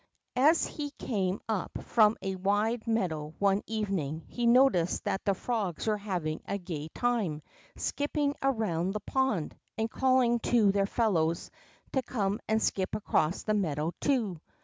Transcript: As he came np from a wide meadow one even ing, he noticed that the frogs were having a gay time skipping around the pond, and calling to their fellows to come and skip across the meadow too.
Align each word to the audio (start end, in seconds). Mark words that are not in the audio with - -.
As 0.39 0.65
he 0.65 0.89
came 0.97 1.41
np 1.47 1.83
from 1.83 2.17
a 2.23 2.33
wide 2.35 2.87
meadow 2.87 3.35
one 3.37 3.61
even 3.67 3.99
ing, 3.99 4.21
he 4.29 4.47
noticed 4.47 5.03
that 5.03 5.23
the 5.25 5.35
frogs 5.35 5.85
were 5.85 5.99
having 5.99 6.41
a 6.47 6.57
gay 6.57 6.87
time 6.95 7.43
skipping 7.75 8.33
around 8.41 8.93
the 8.93 8.99
pond, 8.99 9.55
and 9.77 9.91
calling 9.91 10.39
to 10.39 10.71
their 10.71 10.87
fellows 10.87 11.51
to 11.93 12.01
come 12.01 12.39
and 12.47 12.63
skip 12.63 12.95
across 12.95 13.43
the 13.43 13.53
meadow 13.53 13.93
too. 14.01 14.41